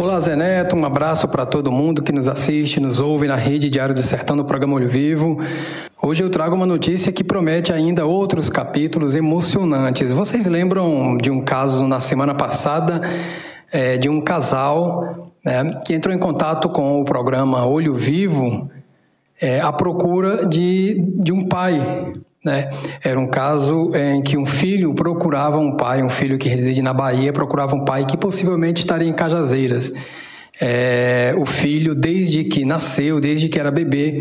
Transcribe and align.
Olá, 0.00 0.18
Zé 0.18 0.34
Neto, 0.34 0.74
um 0.74 0.86
abraço 0.86 1.28
para 1.28 1.44
todo 1.44 1.70
mundo 1.70 2.02
que 2.02 2.10
nos 2.10 2.26
assiste, 2.26 2.80
nos 2.80 3.00
ouve 3.00 3.28
na 3.28 3.36
rede 3.36 3.68
Diário 3.68 3.94
do 3.94 4.02
Sertão 4.02 4.34
do 4.34 4.46
programa 4.46 4.76
Olho 4.76 4.88
Vivo. 4.88 5.38
Hoje 6.00 6.22
eu 6.22 6.30
trago 6.30 6.56
uma 6.56 6.64
notícia 6.64 7.12
que 7.12 7.22
promete 7.22 7.70
ainda 7.70 8.06
outros 8.06 8.48
capítulos 8.48 9.14
emocionantes. 9.14 10.10
Vocês 10.10 10.46
lembram 10.46 11.18
de 11.18 11.30
um 11.30 11.42
caso 11.42 11.86
na 11.86 12.00
semana 12.00 12.34
passada 12.34 13.02
é, 13.70 13.98
de 13.98 14.08
um 14.08 14.22
casal 14.22 15.26
né, 15.44 15.64
que 15.84 15.92
entrou 15.92 16.14
em 16.14 16.18
contato 16.18 16.70
com 16.70 16.98
o 16.98 17.04
programa 17.04 17.66
Olho 17.66 17.94
Vivo 17.94 18.70
é, 19.38 19.60
à 19.60 19.70
procura 19.70 20.46
de, 20.46 20.98
de 21.18 21.30
um 21.30 21.46
pai 21.46 21.78
né? 22.44 22.70
Era 23.02 23.18
um 23.18 23.26
caso 23.26 23.90
em 23.94 24.22
que 24.22 24.36
um 24.36 24.46
filho 24.46 24.94
procurava 24.94 25.58
um 25.58 25.76
pai, 25.76 26.02
um 26.02 26.08
filho 26.08 26.38
que 26.38 26.48
reside 26.48 26.80
na 26.80 26.94
Bahia, 26.94 27.32
procurava 27.32 27.74
um 27.74 27.84
pai 27.84 28.06
que 28.06 28.16
possivelmente 28.16 28.80
estaria 28.80 29.08
em 29.08 29.12
Cajazeiras. 29.12 29.92
É, 30.60 31.34
o 31.38 31.46
filho, 31.46 31.94
desde 31.94 32.44
que 32.44 32.64
nasceu, 32.64 33.20
desde 33.20 33.48
que 33.48 33.58
era 33.58 33.70
bebê, 33.70 34.18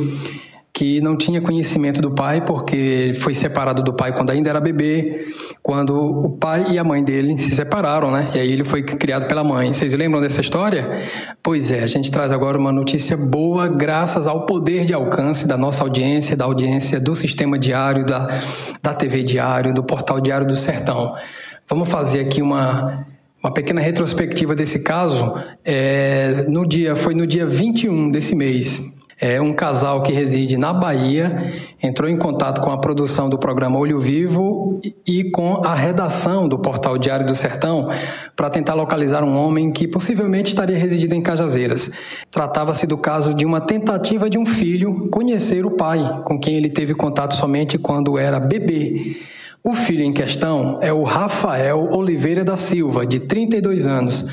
que 0.71 1.01
não 1.01 1.17
tinha 1.17 1.41
conhecimento 1.41 2.01
do 2.01 2.11
pai, 2.11 2.41
porque 2.41 3.13
foi 3.19 3.33
separado 3.33 3.83
do 3.83 3.93
pai 3.93 4.13
quando 4.13 4.29
ainda 4.29 4.49
era 4.49 4.59
bebê, 4.59 5.27
quando 5.61 5.95
o 5.95 6.29
pai 6.29 6.71
e 6.71 6.79
a 6.79 6.83
mãe 6.83 7.03
dele 7.03 7.37
se 7.37 7.51
separaram, 7.51 8.11
né? 8.11 8.29
E 8.35 8.39
aí 8.39 8.51
ele 8.51 8.63
foi 8.63 8.83
criado 8.83 9.27
pela 9.27 9.43
mãe. 9.43 9.73
Vocês 9.73 9.93
lembram 9.93 10.21
dessa 10.21 10.41
história? 10.41 11.03
Pois 11.41 11.71
é, 11.71 11.83
a 11.83 11.87
gente 11.87 12.11
traz 12.11 12.31
agora 12.31 12.57
uma 12.57 12.71
notícia 12.71 13.17
boa, 13.17 13.67
graças 13.67 14.27
ao 14.27 14.45
poder 14.45 14.85
de 14.85 14.93
alcance 14.93 15.47
da 15.47 15.57
nossa 15.57 15.83
audiência, 15.83 16.37
da 16.37 16.45
audiência 16.45 16.99
do 16.99 17.15
Sistema 17.15 17.57
Diário, 17.57 18.05
da, 18.05 18.41
da 18.81 18.93
TV 18.93 19.23
Diário, 19.23 19.73
do 19.73 19.83
Portal 19.83 20.21
Diário 20.21 20.47
do 20.47 20.55
Sertão. 20.55 21.13
Vamos 21.67 21.89
fazer 21.89 22.21
aqui 22.21 22.41
uma 22.41 23.05
uma 23.41 23.53
pequena 23.53 23.79
retrospectiva 23.79 24.53
desse 24.53 24.79
caso. 24.79 25.33
É, 25.63 26.45
no 26.47 26.67
dia, 26.67 26.95
foi 26.95 27.15
no 27.15 27.25
dia 27.25 27.45
21 27.45 28.11
desse 28.11 28.35
mês, 28.35 28.81
é, 29.21 29.41
um 29.41 29.51
casal 29.51 30.01
que 30.01 30.13
reside 30.13 30.55
na 30.57 30.71
Bahia 30.71 31.51
entrou 31.83 32.09
em 32.09 32.17
contato 32.17 32.61
com 32.61 32.71
a 32.71 32.77
produção 32.77 33.29
do 33.29 33.37
programa 33.37 33.77
Olho 33.77 33.99
Vivo 33.99 34.79
e 35.05 35.25
com 35.25 35.61
a 35.65 35.75
redação 35.75 36.47
do 36.47 36.57
portal 36.57 36.97
Diário 36.97 37.25
do 37.25 37.35
Sertão 37.35 37.89
para 38.33 38.49
tentar 38.49 38.75
localizar 38.75 39.21
um 39.25 39.35
homem 39.35 39.73
que 39.73 39.85
possivelmente 39.89 40.49
estaria 40.49 40.77
residindo 40.77 41.15
em 41.15 41.21
Cajazeiras. 41.21 41.91
Tratava-se 42.31 42.87
do 42.87 42.97
caso 42.97 43.33
de 43.33 43.45
uma 43.45 43.59
tentativa 43.59 44.29
de 44.29 44.37
um 44.37 44.45
filho 44.45 45.09
conhecer 45.09 45.65
o 45.65 45.71
pai, 45.71 46.21
com 46.23 46.39
quem 46.39 46.55
ele 46.55 46.69
teve 46.69 46.93
contato 46.93 47.35
somente 47.35 47.77
quando 47.77 48.17
era 48.17 48.39
bebê. 48.39 49.17
O 49.61 49.73
filho 49.73 50.05
em 50.05 50.13
questão 50.13 50.79
é 50.81 50.93
o 50.93 51.03
Rafael 51.03 51.89
Oliveira 51.91 52.45
da 52.45 52.55
Silva, 52.55 53.05
de 53.05 53.19
32 53.19 53.85
anos, 53.85 54.25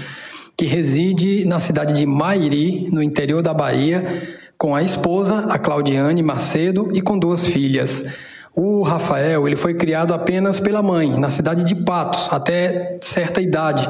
que 0.56 0.64
reside 0.64 1.44
na 1.44 1.58
cidade 1.58 1.92
de 1.92 2.06
Mairi, 2.06 2.88
no 2.92 3.03
interior 3.03 3.42
da 3.42 3.53
Bahia 3.53 4.45
com 4.58 4.74
a 4.74 4.82
esposa, 4.82 5.46
a 5.50 5.58
Claudiane 5.58 6.22
Macedo, 6.22 6.88
e 6.94 7.00
com 7.00 7.18
duas 7.18 7.46
filhas. 7.46 8.06
O 8.54 8.82
Rafael 8.82 9.46
ele 9.46 9.56
foi 9.56 9.74
criado 9.74 10.14
apenas 10.14 10.58
pela 10.58 10.82
mãe, 10.82 11.10
na 11.18 11.28
cidade 11.28 11.62
de 11.62 11.74
Patos, 11.74 12.28
até 12.32 12.98
certa 13.02 13.40
idade, 13.40 13.86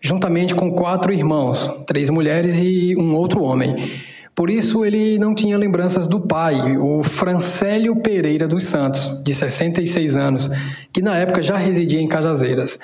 juntamente 0.00 0.54
com 0.54 0.72
quatro 0.72 1.12
irmãos, 1.12 1.70
três 1.86 2.08
mulheres 2.08 2.58
e 2.58 2.96
um 2.96 3.14
outro 3.14 3.42
homem. 3.42 4.00
Por 4.34 4.48
isso, 4.48 4.82
ele 4.82 5.18
não 5.18 5.34
tinha 5.34 5.58
lembranças 5.58 6.06
do 6.06 6.18
pai, 6.18 6.74
o 6.78 7.02
Francélio 7.02 7.94
Pereira 7.96 8.48
dos 8.48 8.64
Santos, 8.64 9.22
de 9.22 9.34
66 9.34 10.16
anos, 10.16 10.50
que 10.90 11.02
na 11.02 11.18
época 11.18 11.42
já 11.42 11.58
residia 11.58 12.00
em 12.00 12.08
Cajazeiras. 12.08 12.78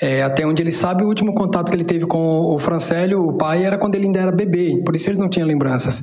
É, 0.00 0.22
até 0.22 0.46
onde 0.46 0.62
ele 0.62 0.72
sabe, 0.72 1.04
o 1.04 1.06
último 1.06 1.34
contato 1.34 1.68
que 1.68 1.76
ele 1.76 1.84
teve 1.84 2.06
com 2.06 2.18
o 2.46 2.58
Francélio, 2.58 3.28
o 3.28 3.34
pai, 3.34 3.64
era 3.64 3.76
quando 3.76 3.94
ele 3.94 4.06
ainda 4.06 4.20
era 4.20 4.32
bebê, 4.32 4.82
por 4.84 4.96
isso 4.96 5.10
ele 5.10 5.18
não 5.18 5.28
tinha 5.28 5.44
lembranças. 5.44 6.02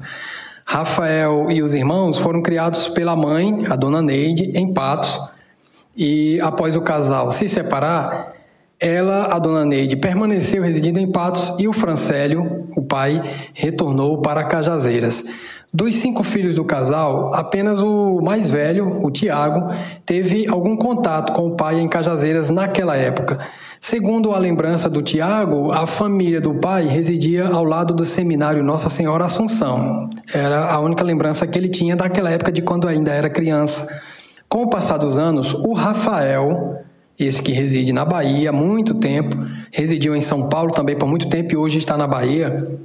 Rafael 0.66 1.52
e 1.52 1.62
os 1.62 1.76
irmãos 1.76 2.18
foram 2.18 2.42
criados 2.42 2.88
pela 2.88 3.16
mãe, 3.16 3.66
a 3.70 3.76
dona 3.76 4.02
Neide, 4.02 4.52
em 4.56 4.74
Patos, 4.74 5.20
e 5.96 6.40
após 6.42 6.76
o 6.76 6.82
casal 6.82 7.32
se 7.32 7.48
separar, 7.48 8.34
ela, 8.80 9.34
a 9.34 9.40
dona 9.40 9.64
Neide, 9.64 9.96
permaneceu 9.96 10.64
residindo 10.64 11.00
em 11.00 11.12
Patos 11.12 11.54
e 11.60 11.68
o 11.68 11.74
Francélio, 11.74 12.68
o 12.76 12.82
pai, 12.82 13.22
retornou 13.54 14.22
para 14.22 14.44
Cajazeiras. 14.44 15.24
Dos 15.72 15.96
cinco 15.96 16.24
filhos 16.24 16.56
do 16.56 16.66
casal, 16.66 17.34
apenas 17.34 17.82
o 17.82 18.22
mais 18.22 18.50
velho, 18.50 19.04
o 19.04 19.10
Tiago, 19.10 19.74
teve 20.06 20.48
algum 20.48 20.76
contato 20.76 21.34
com 21.34 21.48
o 21.48 21.56
pai 21.56 21.80
em 21.80 21.88
Cajazeiras 21.88 22.50
naquela 22.50 22.96
época. 22.96 23.40
Segundo 23.86 24.32
a 24.32 24.38
lembrança 24.38 24.90
do 24.90 25.02
Tiago, 25.02 25.74
a 25.74 25.86
família 25.86 26.40
do 26.40 26.54
pai 26.54 26.86
residia 26.86 27.50
ao 27.50 27.66
lado 27.66 27.94
do 27.94 28.06
seminário 28.06 28.64
Nossa 28.64 28.90
Senhora 28.90 29.26
Assunção. 29.26 30.10
Era 30.34 30.72
a 30.72 30.80
única 30.80 31.04
lembrança 31.04 31.46
que 31.46 31.60
ele 31.60 31.68
tinha 31.68 31.94
daquela 31.94 32.32
época 32.32 32.50
de 32.50 32.62
quando 32.62 32.88
ainda 32.88 33.12
era 33.12 33.30
criança. 33.30 34.02
Com 34.48 34.64
o 34.64 34.70
passar 34.70 34.96
dos 34.96 35.20
anos, 35.20 35.54
o 35.54 35.74
Rafael, 35.74 36.78
esse 37.20 37.42
que 37.42 37.52
reside 37.52 37.92
na 37.92 38.06
Bahia 38.06 38.52
há 38.52 38.54
muito 38.54 38.94
tempo, 38.94 39.36
residiu 39.70 40.16
em 40.16 40.22
São 40.22 40.48
Paulo 40.48 40.72
também 40.72 40.98
por 40.98 41.10
muito 41.10 41.28
tempo 41.28 41.54
e 41.54 41.58
hoje 41.58 41.78
está 41.78 41.98
na 41.98 42.08
Bahia, 42.08 42.80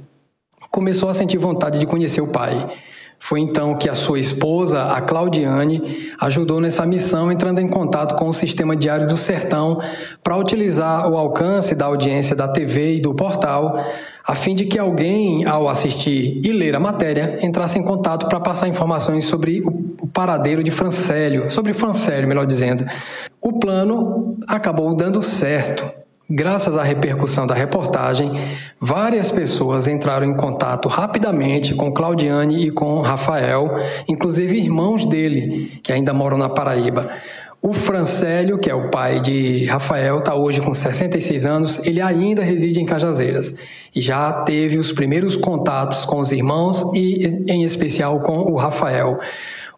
começou 0.69 1.07
a 1.07 1.13
sentir 1.13 1.37
vontade 1.37 1.79
de 1.79 1.85
conhecer 1.85 2.19
o 2.19 2.27
pai. 2.27 2.77
Foi 3.19 3.41
então 3.41 3.75
que 3.75 3.89
a 3.89 3.93
sua 3.93 4.17
esposa, 4.17 4.85
a 4.85 5.01
Claudiane, 5.01 6.11
ajudou 6.19 6.61
nessa 6.61 6.85
missão, 6.85 7.31
entrando 7.31 7.59
em 7.59 7.67
contato 7.67 8.15
com 8.15 8.29
o 8.29 8.33
Sistema 8.33 8.75
Diário 8.75 9.07
do 9.07 9.17
Sertão 9.17 9.79
para 10.23 10.37
utilizar 10.37 11.07
o 11.11 11.17
alcance 11.17 11.75
da 11.75 11.85
audiência 11.85 12.35
da 12.35 12.47
TV 12.47 12.95
e 12.95 13.01
do 13.01 13.13
portal, 13.13 13.77
a 14.25 14.35
fim 14.35 14.55
de 14.55 14.65
que 14.65 14.79
alguém, 14.79 15.45
ao 15.45 15.67
assistir 15.67 16.41
e 16.43 16.51
ler 16.51 16.75
a 16.75 16.79
matéria, 16.79 17.39
entrasse 17.45 17.77
em 17.77 17.83
contato 17.83 18.27
para 18.27 18.39
passar 18.39 18.67
informações 18.67 19.25
sobre 19.25 19.61
o 20.01 20.07
paradeiro 20.07 20.63
de 20.63 20.71
Francélio, 20.71 21.51
sobre 21.51 21.73
Francélio, 21.73 22.27
melhor 22.27 22.45
dizendo. 22.45 22.85
O 23.41 23.59
plano 23.59 24.37
acabou 24.47 24.95
dando 24.95 25.21
certo. 25.21 25.89
Graças 26.31 26.77
à 26.77 26.83
repercussão 26.83 27.47
da 27.47 27.55
reportagem, 27.55 28.31
várias 28.79 29.31
pessoas 29.31 29.87
entraram 29.87 30.27
em 30.27 30.37
contato 30.37 30.87
rapidamente 30.87 31.73
com 31.73 31.91
Claudiane 31.91 32.67
e 32.67 32.69
com 32.69 32.99
Rafael, 32.99 33.71
inclusive 34.07 34.55
irmãos 34.55 35.07
dele, 35.07 35.79
que 35.81 35.91
ainda 35.91 36.13
moram 36.13 36.37
na 36.37 36.47
Paraíba. 36.47 37.09
O 37.59 37.73
Francélio, 37.73 38.59
que 38.59 38.69
é 38.69 38.75
o 38.75 38.91
pai 38.91 39.19
de 39.19 39.65
Rafael, 39.65 40.19
está 40.19 40.35
hoje 40.35 40.61
com 40.61 40.71
66 40.71 41.47
anos, 41.47 41.83
ele 41.83 41.99
ainda 41.99 42.43
reside 42.43 42.79
em 42.79 42.85
Cajazeiras 42.85 43.57
e 43.95 43.99
já 43.99 44.31
teve 44.31 44.77
os 44.77 44.91
primeiros 44.91 45.35
contatos 45.35 46.05
com 46.05 46.19
os 46.19 46.31
irmãos 46.31 46.85
e, 46.93 47.43
em 47.47 47.63
especial, 47.63 48.19
com 48.19 48.37
o 48.37 48.55
Rafael. 48.55 49.17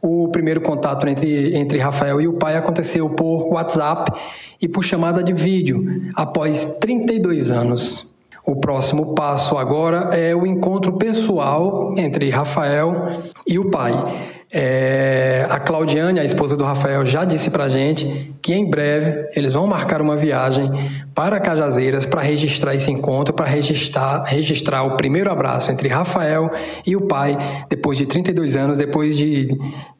O 0.01 0.27
primeiro 0.29 0.61
contato 0.61 1.07
entre, 1.07 1.55
entre 1.55 1.77
Rafael 1.77 2.19
e 2.19 2.27
o 2.27 2.33
pai 2.33 2.55
aconteceu 2.55 3.09
por 3.09 3.53
WhatsApp 3.53 4.11
e 4.59 4.67
por 4.67 4.83
chamada 4.83 5.23
de 5.23 5.33
vídeo, 5.33 6.11
após 6.15 6.65
32 6.79 7.51
anos. 7.51 8.07
O 8.43 8.55
próximo 8.55 9.13
passo 9.13 9.55
agora 9.57 10.15
é 10.15 10.35
o 10.35 10.45
encontro 10.45 10.93
pessoal 10.93 11.93
entre 11.97 12.29
Rafael 12.29 13.31
e 13.47 13.59
o 13.59 13.69
pai. 13.69 14.40
É, 14.53 15.47
a 15.49 15.57
Claudiane, 15.59 16.19
a 16.19 16.25
esposa 16.25 16.57
do 16.57 16.65
Rafael, 16.65 17.05
já 17.05 17.23
disse 17.23 17.49
para 17.49 17.69
gente 17.69 18.33
que 18.41 18.53
em 18.53 18.69
breve 18.69 19.29
eles 19.33 19.53
vão 19.53 19.65
marcar 19.65 20.01
uma 20.01 20.17
viagem 20.17 20.69
para 21.15 21.39
Cajazeiras 21.39 22.05
para 22.05 22.19
registrar 22.19 22.75
esse 22.75 22.91
encontro, 22.91 23.33
para 23.33 23.45
registrar, 23.45 24.23
registrar 24.25 24.83
o 24.83 24.97
primeiro 24.97 25.31
abraço 25.31 25.71
entre 25.71 25.87
Rafael 25.87 26.51
e 26.85 26.97
o 26.97 27.07
pai, 27.07 27.37
depois 27.69 27.97
de 27.97 28.05
32 28.05 28.57
anos, 28.57 28.77
depois 28.77 29.15
de, 29.15 29.47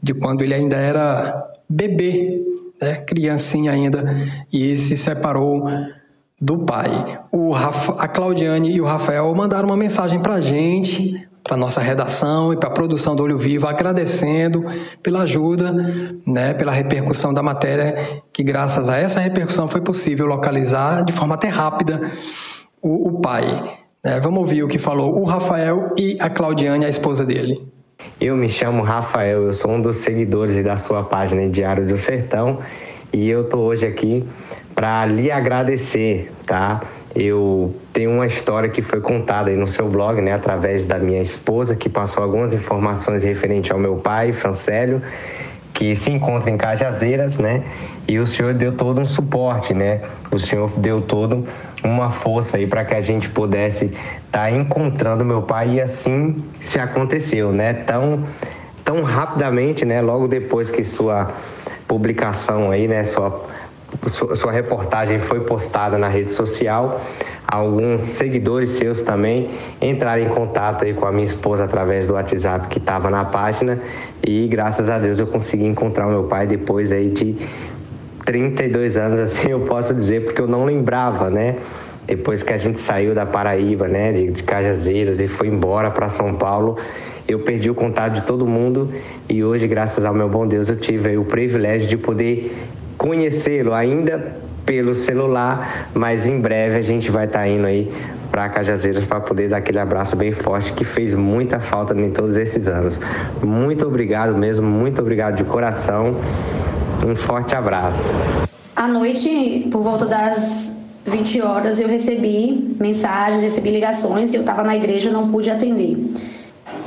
de 0.04 0.14
quando 0.14 0.42
ele 0.42 0.54
ainda 0.54 0.76
era 0.76 1.50
bebê, 1.70 2.42
né, 2.82 2.96
criancinha 2.96 3.72
ainda, 3.72 4.04
e 4.52 4.76
se 4.76 4.98
separou 4.98 5.66
do 6.42 6.60
pai. 6.60 6.90
O 7.32 7.52
Rafa, 7.52 7.94
a 7.94 8.08
Claudiane 8.08 8.72
e 8.74 8.82
o 8.82 8.86
Rafael 8.86 9.34
mandaram 9.34 9.70
uma 9.70 9.78
mensagem 9.78 10.20
para 10.20 10.42
gente, 10.42 11.26
para 11.44 11.58
nossa 11.58 11.82
redação 11.82 12.54
e 12.54 12.58
para 12.58 12.70
a 12.70 12.72
produção 12.72 13.16
do 13.16 13.24
Olho 13.24 13.38
Vivo, 13.38 13.68
agradecendo 13.68 14.64
pela 15.02 15.24
ajuda, 15.24 15.74
né, 16.26 16.54
pela 16.54 16.72
repercussão 16.72 17.34
da 17.34 17.42
matéria, 17.42 18.22
que 18.32 18.44
graças 18.44 18.90
a 18.90 18.98
essa 18.98 19.20
repercussão 19.20 19.68
foi 19.68 19.82
possível 19.82 20.26
localizar 20.26 21.04
de 21.04 21.14
forma 21.14 21.36
até 21.36 21.48
rápida 21.48 22.12
o, 22.82 23.10
o 23.10 23.22
pai. 23.22 23.46
Né. 24.04 24.20
Vamos 24.20 24.40
ouvir 24.40 24.64
o 24.64 24.68
que 24.68 24.78
falou 24.78 25.20
o 25.20 25.24
Rafael 25.24 25.94
e 25.98 26.18
a 26.20 26.30
Claudiane, 26.30 26.86
a 26.86 26.90
esposa 26.90 27.26
dele. 27.26 27.68
Eu 28.20 28.36
me 28.36 28.50
chamo 28.50 28.84
Rafael, 28.84 29.44
eu 29.44 29.54
sou 29.54 29.72
um 29.72 29.82
dos 29.82 29.98
seguidores 29.98 30.64
da 30.64 30.78
sua 30.78 31.04
página 31.04 31.48
Diário 31.50 31.86
do 31.86 31.98
Sertão 31.98 32.60
e 33.14 33.30
eu 33.30 33.44
tô 33.44 33.60
hoje 33.60 33.86
aqui 33.86 34.26
para 34.74 35.06
lhe 35.06 35.32
agradecer, 35.32 36.32
tá? 36.46 36.82
Eu 37.14 37.76
tenho 37.92 38.12
uma 38.12 38.26
história 38.26 38.70
que 38.70 38.82
foi 38.82 39.02
contada 39.02 39.50
aí 39.50 39.58
no 39.58 39.68
seu 39.68 39.90
blog, 39.90 40.22
né, 40.22 40.32
através 40.32 40.86
da 40.86 40.98
minha 40.98 41.22
esposa, 41.22 41.76
que 41.76 41.90
passou 41.90 42.24
algumas 42.24 42.54
informações 42.54 43.22
referente 43.22 43.72
ao 43.72 43.78
meu 43.78 43.98
pai, 43.98 44.32
Francélio, 44.32 45.02
que 45.74 45.94
se 45.94 46.10
encontra 46.10 46.50
em 46.50 46.58
Cajazeiras, 46.58 47.38
né? 47.38 47.64
E 48.08 48.18
o 48.18 48.26
senhor 48.26 48.54
deu 48.54 48.74
todo 48.74 49.02
um 49.02 49.06
suporte, 49.06 49.74
né? 49.74 50.02
O 50.32 50.40
senhor 50.40 50.70
deu 50.78 51.02
todo 51.02 51.46
uma 51.84 52.12
força 52.12 52.58
aí 52.58 52.68
para 52.68 52.86
que 52.86 52.94
a 52.94 53.02
gente 53.02 53.30
pudesse 53.30 53.86
estar 53.86 54.32
tá 54.32 54.52
encontrando 54.52 55.26
meu 55.26 55.42
pai 55.42 55.76
e 55.76 55.82
assim 55.82 56.38
se 56.60 56.80
aconteceu, 56.80 57.52
né? 57.52 57.74
Tão 57.74 58.26
tão 58.92 59.04
rapidamente, 59.04 59.86
né? 59.86 60.02
Logo 60.02 60.28
depois 60.28 60.70
que 60.70 60.84
sua 60.84 61.32
publicação 61.88 62.72
aí, 62.72 62.90
né? 62.90 63.06
Sua 63.06 63.42
sua 64.08 64.54
reportagem 64.54 65.20
foi 65.20 65.42
postada 65.42 65.98
na 65.98 66.08
rede 66.08 66.32
social. 66.32 67.02
Alguns 67.46 68.00
seguidores 68.02 68.70
seus 68.70 69.02
também 69.02 69.50
entraram 69.82 70.24
em 70.24 70.30
contato 70.30 70.86
aí 70.86 70.94
com 70.94 71.06
a 71.06 71.12
minha 71.12 71.26
esposa 71.26 71.66
através 71.66 72.08
do 72.08 72.14
WhatsApp 72.14 72.70
que 72.70 72.78
estava 72.78 73.10
na 73.10 73.26
página 73.26 73.82
e 74.26 74.48
graças 74.48 74.90
a 74.90 74.98
Deus 74.98 75.20
eu 75.20 75.28
consegui 75.28 75.66
encontrar 75.66 76.08
o 76.08 76.10
meu 76.10 76.24
pai 76.24 76.48
depois 76.48 76.90
aí 76.90 77.10
de 77.10 77.36
32 78.26 78.96
anos, 78.96 79.20
assim 79.20 79.52
eu 79.52 79.60
posso 79.62 79.94
dizer, 79.94 80.24
porque 80.24 80.42
eu 80.42 80.48
não 80.48 80.64
lembrava, 80.64 81.30
né? 81.30 81.58
Depois 82.12 82.44
que 82.44 82.52
a 82.52 82.58
gente 82.58 82.82
saiu 82.82 83.16
da 83.16 83.26
Paraíba, 83.26 83.88
né, 83.88 84.12
de, 84.12 84.32
de 84.32 84.44
Cajazeiras 84.44 85.22
e 85.22 85.30
foi 85.30 85.48
embora 85.48 85.90
para 85.90 86.10
São 86.10 86.34
Paulo, 86.34 86.76
eu 87.26 87.40
perdi 87.40 87.70
o 87.70 87.74
contato 87.74 88.16
de 88.16 88.24
todo 88.24 88.46
mundo 88.46 88.94
e 89.30 89.42
hoje, 89.42 89.66
graças 89.66 90.04
ao 90.04 90.14
meu 90.14 90.28
bom 90.28 90.46
Deus, 90.46 90.68
eu 90.68 90.76
tive 90.76 91.16
o 91.16 91.24
privilégio 91.24 91.88
de 91.88 91.96
poder 91.96 92.54
conhecê-lo 92.98 93.74
ainda 93.74 94.36
pelo 94.66 94.94
celular, 94.94 95.90
mas 95.94 96.28
em 96.28 96.38
breve 96.38 96.76
a 96.76 96.82
gente 96.82 97.10
vai 97.10 97.28
estar 97.28 97.40
tá 97.40 97.48
indo 97.48 97.66
aí 97.66 97.90
para 98.30 98.50
Cajazeiras 98.50 99.06
para 99.06 99.22
poder 99.22 99.48
dar 99.48 99.58
aquele 99.58 99.80
abraço 99.80 100.14
bem 100.18 100.34
forte 100.34 100.74
que 100.74 100.84
fez 100.84 101.14
muita 101.14 101.62
falta 101.62 101.94
em 101.94 102.12
todos 102.12 102.36
esses 102.36 102.68
anos. 102.68 103.00
Muito 103.42 103.88
obrigado 103.88 104.36
mesmo, 104.36 104.68
muito 104.68 105.02
obrigado 105.02 105.38
de 105.38 105.46
coração. 105.46 106.18
Um 107.08 107.16
forte 107.16 107.56
abraço. 107.56 108.10
À 108.76 108.86
noite, 108.86 109.66
por 109.72 109.82
volta 109.82 110.06
das 110.06 110.81
20 111.06 111.42
horas, 111.42 111.80
eu 111.80 111.88
recebi 111.88 112.76
mensagens, 112.80 113.42
recebi 113.42 113.72
ligações 113.72 114.34
e 114.34 114.36
eu 114.36 114.42
estava 114.42 114.64
na 114.64 114.76
igreja 114.76 115.12
não 115.12 115.30
pude 115.32 115.50
atender. 115.50 115.98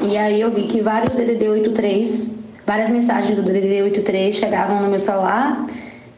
E 0.03 0.17
aí 0.17 0.41
eu 0.41 0.51
vi 0.51 0.65
que 0.65 0.81
vários 0.81 1.15
DDD 1.15 1.49
83, 1.49 2.31
várias 2.67 2.91
mensagens 2.91 3.37
do 3.37 3.43
DDD 3.43 3.83
83 3.83 4.35
chegavam 4.35 4.81
no 4.81 4.89
meu 4.89 4.99
celular 4.99 5.67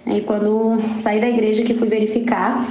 e 0.07 0.21
quando 0.21 0.81
saí 0.97 1.21
da 1.21 1.29
igreja 1.29 1.63
que 1.63 1.75
fui 1.75 1.89
verificar, 1.89 2.67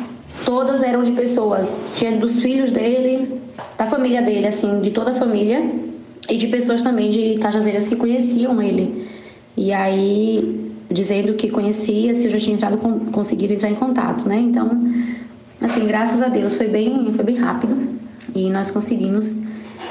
todas 0.45 0.83
eram 0.83 1.03
de 1.03 1.11
pessoas, 1.11 1.77
tinha 1.95 2.11
dos 2.13 2.39
filhos 2.39 2.71
dele, 2.71 3.41
da 3.77 3.85
família 3.85 4.21
dele, 4.21 4.47
assim, 4.47 4.79
de 4.79 4.91
toda 4.91 5.11
a 5.11 5.13
família, 5.13 5.61
e 6.29 6.37
de 6.37 6.47
pessoas 6.47 6.81
também 6.81 7.09
de 7.09 7.37
Cajazeiras 7.37 7.87
que 7.87 7.95
conheciam 7.95 8.61
ele. 8.61 9.07
E 9.55 9.71
aí, 9.71 10.71
dizendo 10.89 11.33
que 11.33 11.49
conhecia, 11.49 12.15
se 12.15 12.25
eu 12.25 12.31
já 12.31 12.39
tinha 12.39 12.55
entrado, 12.55 12.77
conseguido 13.11 13.53
entrar 13.53 13.69
em 13.69 13.75
contato, 13.75 14.27
né? 14.27 14.37
Então, 14.37 14.69
assim, 15.65 15.85
graças 15.87 16.21
a 16.21 16.27
Deus 16.27 16.57
foi 16.57 16.67
bem, 16.67 17.11
foi 17.11 17.25
bem 17.25 17.35
rápido 17.35 17.97
e 18.33 18.49
nós 18.49 18.71
conseguimos. 18.71 19.35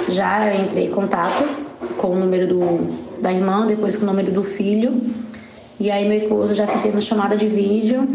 Já 0.09 0.55
entrei 0.55 0.87
em 0.87 0.91
contato 0.91 1.44
com 1.97 2.09
o 2.09 2.17
número 2.17 2.47
do, 2.47 3.21
da 3.21 3.32
irmã, 3.32 3.67
depois 3.67 3.97
com 3.97 4.05
o 4.05 4.06
número 4.06 4.32
do 4.32 4.43
filho 4.43 5.00
e 5.79 5.91
aí 5.91 6.05
meu 6.05 6.17
esposo 6.17 6.55
já 6.55 6.67
fizemos 6.67 7.05
chamada 7.05 7.37
de 7.37 7.47
vídeo 7.47 8.09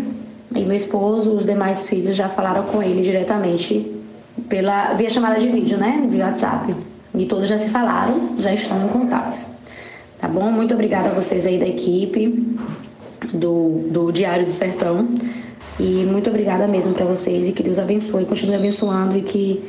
e 0.55 0.63
meu 0.63 0.75
esposo, 0.75 1.33
os 1.33 1.45
demais 1.45 1.83
filhos 1.83 2.15
já 2.15 2.29
falaram 2.29 2.63
com 2.63 2.81
ele 2.81 3.01
diretamente 3.01 3.95
pela 4.47 4.93
via 4.93 5.09
chamada 5.09 5.39
de 5.39 5.47
vídeo, 5.47 5.77
né, 5.77 6.05
via 6.09 6.25
WhatsApp. 6.25 6.75
E 7.13 7.25
todos 7.25 7.47
já 7.47 7.57
se 7.57 7.69
falaram, 7.69 8.35
já 8.39 8.53
estão 8.53 8.85
em 8.85 8.87
contato. 8.87 9.57
Tá 10.19 10.27
bom? 10.27 10.51
Muito 10.51 10.73
obrigada 10.73 11.09
a 11.09 11.13
vocês 11.13 11.45
aí 11.45 11.57
da 11.57 11.67
equipe 11.67 12.57
do, 13.33 13.83
do 13.89 14.11
Diário 14.11 14.45
do 14.45 14.51
Sertão. 14.51 15.09
E 15.79 16.05
muito 16.05 16.29
obrigada 16.29 16.67
mesmo 16.67 16.93
para 16.93 17.05
vocês 17.05 17.47
e 17.47 17.53
que 17.53 17.63
Deus 17.63 17.79
abençoe, 17.79 18.25
continue 18.25 18.55
abençoando 18.55 19.17
e 19.17 19.21
que 19.21 19.63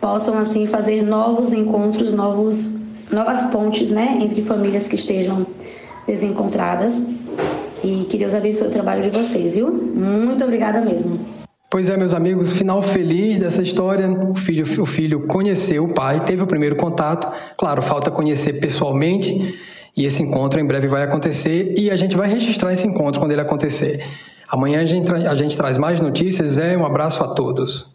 possam 0.00 0.36
assim 0.36 0.66
fazer 0.66 1.02
novos 1.02 1.52
encontros, 1.52 2.12
novos 2.12 2.80
novas 3.12 3.44
pontes, 3.44 3.90
né, 3.90 4.18
entre 4.22 4.40
famílias 4.40 4.88
que 4.88 4.96
estejam 4.96 5.46
desencontradas 6.06 7.06
e 7.84 8.04
que 8.04 8.16
Deus 8.16 8.34
abençoe 8.34 8.68
o 8.68 8.70
trabalho 8.70 9.02
de 9.02 9.10
vocês, 9.10 9.54
viu? 9.54 9.70
Muito 9.70 10.42
obrigada 10.42 10.80
mesmo. 10.80 11.20
Pois 11.70 11.88
é, 11.88 11.96
meus 11.96 12.12
amigos, 12.12 12.52
final 12.52 12.82
feliz 12.82 13.38
dessa 13.38 13.62
história. 13.62 14.10
O 14.10 14.34
filho, 14.34 14.64
o 14.82 14.86
filho 14.86 15.26
conheceu 15.26 15.84
o 15.84 15.88
pai, 15.94 16.24
teve 16.24 16.42
o 16.42 16.46
primeiro 16.46 16.76
contato. 16.76 17.32
Claro, 17.56 17.80
falta 17.80 18.10
conhecer 18.10 18.60
pessoalmente. 18.60 19.58
E 19.96 20.04
esse 20.04 20.22
encontro 20.22 20.60
em 20.60 20.66
breve 20.66 20.86
vai 20.86 21.02
acontecer 21.02 21.74
e 21.76 21.90
a 21.90 21.96
gente 21.96 22.16
vai 22.16 22.28
registrar 22.28 22.72
esse 22.72 22.86
encontro 22.86 23.20
quando 23.20 23.32
ele 23.32 23.40
acontecer. 23.40 24.04
Amanhã 24.52 24.82
a 24.82 24.84
gente, 24.84 25.10
a 25.10 25.34
gente 25.34 25.56
traz 25.56 25.78
mais 25.78 25.98
notícias. 25.98 26.58
É 26.58 26.76
um 26.76 26.84
abraço 26.84 27.24
a 27.24 27.28
todos. 27.28 27.90